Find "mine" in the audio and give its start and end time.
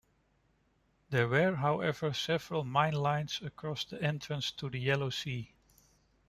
2.63-2.95